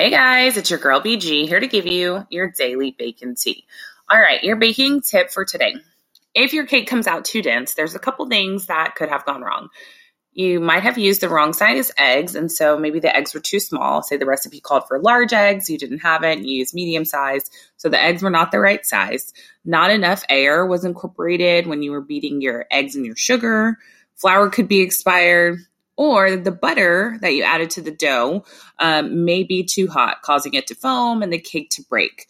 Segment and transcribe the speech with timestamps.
[0.00, 3.66] Hey guys, it's your girl BG here to give you your daily bacon tea.
[4.08, 5.74] All right, your baking tip for today.
[6.34, 9.42] If your cake comes out too dense, there's a couple things that could have gone
[9.42, 9.68] wrong.
[10.32, 13.60] You might have used the wrong size eggs, and so maybe the eggs were too
[13.60, 14.02] small.
[14.02, 17.04] Say the recipe called for large eggs, you didn't have it, and you used medium
[17.04, 19.34] size, so the eggs were not the right size.
[19.66, 23.76] Not enough air was incorporated when you were beating your eggs and your sugar.
[24.16, 25.58] Flour could be expired
[26.00, 28.42] or the butter that you added to the dough
[28.78, 32.26] um, may be too hot, causing it to foam and the cake to break.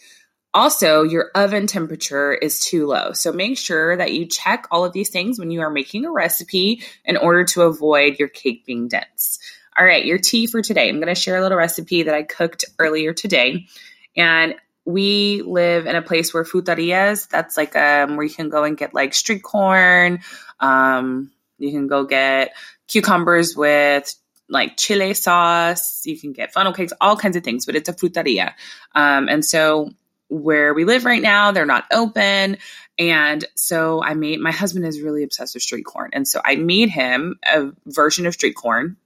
[0.53, 3.13] Also, your oven temperature is too low.
[3.13, 6.11] So make sure that you check all of these things when you are making a
[6.11, 9.39] recipe in order to avoid your cake being dense.
[9.79, 10.89] All right, your tea for today.
[10.89, 13.69] I'm going to share a little recipe that I cooked earlier today.
[14.17, 18.65] And we live in a place where frutarias, that's like um, where you can go
[18.65, 20.23] and get like street corn.
[20.59, 22.55] Um, you can go get
[22.89, 24.15] cucumbers with
[24.49, 26.05] like chile sauce.
[26.05, 28.55] You can get funnel cakes, all kinds of things, but it's a frutaria.
[28.95, 29.91] Um, and so
[30.29, 32.59] where we live right now, they're not open.
[32.99, 36.11] And so I made, my husband is really obsessed with street corn.
[36.13, 38.97] And so I made him a version of street corn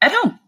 [0.00, 0.38] at home.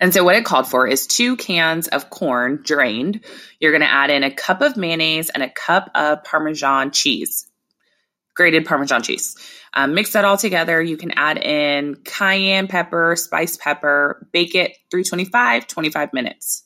[0.00, 3.20] And so what it called for is two cans of corn drained.
[3.60, 7.49] You're going to add in a cup of mayonnaise and a cup of Parmesan cheese,
[8.40, 9.36] grated Parmesan cheese.
[9.74, 10.80] Um, mix that all together.
[10.80, 16.64] You can add in cayenne pepper, spice pepper, bake it 325, 25 minutes.